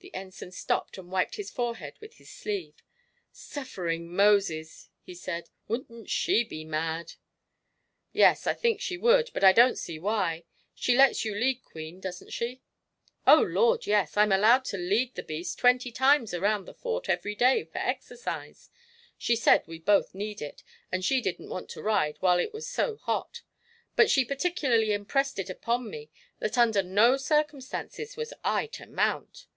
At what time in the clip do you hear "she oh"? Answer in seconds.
12.32-13.40